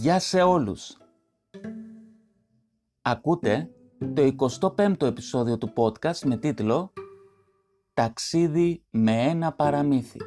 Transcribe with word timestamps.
Γεια 0.00 0.18
σε 0.18 0.42
όλους! 0.42 0.96
Ακούτε 3.02 3.70
το 4.14 4.34
25ο 4.76 5.02
επεισόδιο 5.02 5.58
του 5.58 5.72
podcast 5.76 6.18
με 6.24 6.36
τίτλο 6.36 6.92
«Ταξίδι 7.94 8.84
με 8.90 9.12
ένα 9.12 9.52
παραμύθι». 9.52 10.18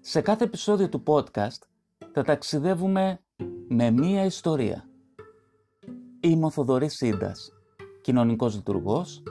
Σε 0.00 0.20
κάθε 0.20 0.44
επεισόδιο 0.44 0.88
του 0.88 1.02
podcast 1.06 1.58
θα 2.12 2.22
ταξιδεύουμε 2.22 3.20
με 3.68 3.90
μία 3.90 4.24
ιστορία. 4.24 4.88
Είμαι 6.20 6.46
ο 6.46 6.50
Θοδωρής 6.50 6.94
Σίντας, 6.94 7.50
κοινωνικός 8.00 8.54
λειτουργός 8.54 9.22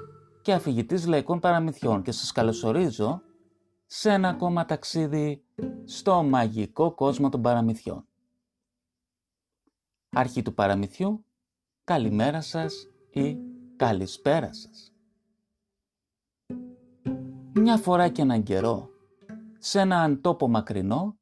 και 0.42 0.54
αφηγητής 0.54 1.08
λαϊκών 1.08 1.40
παραμυθιών 1.40 2.02
και 2.02 2.12
σας 2.12 2.32
καλωσορίζω 2.32 3.22
σε 3.86 4.12
ένα 4.12 4.30
ακόμα 4.30 4.66
ταξίδι 4.66 5.44
στο 5.86 6.24
μαγικό 6.24 6.94
κόσμο 6.94 7.30
των 7.30 7.42
παραμυθιών. 7.42 8.08
Αρχή 10.16 10.42
του 10.42 10.54
παραμυθιού, 10.54 11.26
καλημέρα 11.84 12.42
σας 12.42 12.88
ή 13.10 13.38
καλησπέρα 13.76 14.54
σας. 14.54 14.94
Μια 17.54 17.78
φορά 17.78 18.10
και 18.10 18.22
έναν 18.22 18.44
καιρό, 18.44 18.90
σε 19.58 19.80
έναν 19.80 20.22
τόπο 20.22 20.48
μακρινό, 20.48 21.18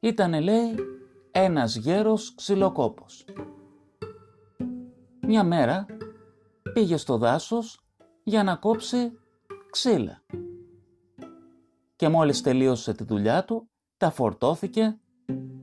ήταν 0.00 0.42
λέει 0.42 0.74
ένας 1.30 1.76
γέρος 1.76 2.34
ξυλοκόπος. 2.34 3.24
Μια 5.20 5.44
μέρα 5.44 5.86
πήγε 6.72 6.96
στο 6.96 7.18
δάσος 7.18 7.84
για 8.22 8.42
να 8.42 8.56
κόψει 8.56 9.12
ξύλα. 9.70 10.22
Και 11.96 12.08
μόλις 12.08 12.40
τελείωσε 12.40 12.94
τη 12.94 13.04
δουλειά 13.04 13.44
του, 13.44 13.70
τα 13.96 14.10
φορτώθηκε 14.10 14.98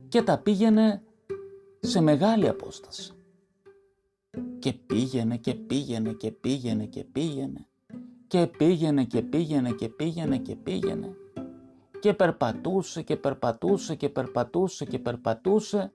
και 0.08 0.22
τα 0.22 0.38
πήγαινε 0.38 1.02
σε 1.80 2.00
μεγάλη 2.00 2.48
απόσταση. 2.48 3.12
Και 4.58 4.72
πήγαινε 4.72 5.36
και 5.36 5.54
πήγαινε 5.54 6.12
και 6.12 6.30
πήγαινε 6.30 6.86
και 6.86 7.04
πήγαινε. 7.04 7.66
Και 8.26 8.46
πήγαινε 8.46 9.04
και 9.04 9.22
πήγαινε 9.22 9.72
και 9.72 9.88
πήγαινε 9.88 10.38
και 10.38 10.56
πήγαινε. 10.56 11.16
Και 12.00 12.14
περπατούσε 12.14 13.02
και 13.02 13.16
περπατούσε 13.16 13.94
και 13.94 14.08
περπατούσε 14.08 14.84
και 14.84 14.98
περπατούσε. 14.98 15.92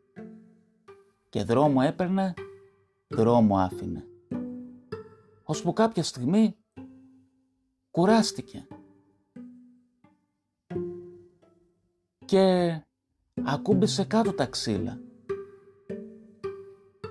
Και 1.30 1.44
δρόμο 1.44 1.80
έπαιρνε, 1.84 2.34
δρόμο 3.08 3.58
άφηνε. 3.58 4.08
Ώσπου 5.44 5.73
κάποια 5.73 6.03
στιγμή 6.03 6.56
κουράστηκε. 7.92 8.68
Και 12.25 12.80
ακούμπησε 13.44 14.03
κάτω 14.03 14.34
τα 14.34 14.45
ξύλα 14.45 15.00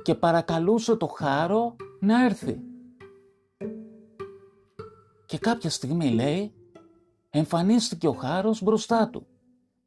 και 0.03 0.15
παρακαλούσε 0.15 0.97
το 0.97 1.07
χάρο 1.07 1.77
να 2.01 2.25
έρθει. 2.25 2.61
Και 5.27 5.39
κάποια 5.39 5.71
στιγμή 5.71 6.11
λέει 6.11 6.55
εμφανίστηκε 7.31 8.09
ο 8.09 8.13
χάρος 8.13 8.63
μπροστά 8.63 9.09
του 9.09 9.27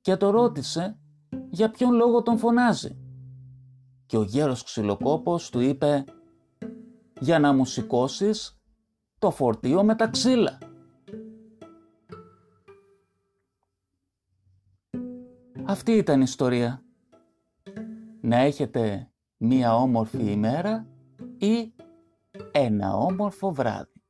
και 0.01 0.15
το 0.15 0.29
ρώτησε 0.29 0.97
για 1.49 1.71
ποιον 1.71 1.93
λόγο 1.93 2.21
τον 2.21 2.37
φωνάζει. 2.37 2.97
Και 4.05 4.17
ο 4.17 4.23
γέρος 4.23 4.63
ξυλοκόπος 4.63 5.49
του 5.49 5.59
είπε 5.59 6.03
«Για 7.19 7.39
να 7.39 7.53
μου 7.53 7.65
σηκώσεις 7.65 8.59
το 9.19 9.31
φορτίο 9.31 9.83
με 9.83 9.95
τα 9.95 10.07
ξύλα». 10.07 10.57
Αυτή 15.65 15.91
ήταν 15.91 16.19
η 16.19 16.23
ιστορία. 16.25 16.83
Να 18.21 18.37
έχετε 18.37 19.09
μία 19.37 19.75
όμορφη 19.75 20.31
ημέρα 20.31 20.87
ή 21.37 21.73
ένα 22.51 22.95
όμορφο 22.95 23.51
βράδυ. 23.51 24.01